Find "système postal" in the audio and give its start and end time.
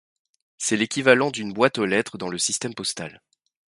2.39-3.21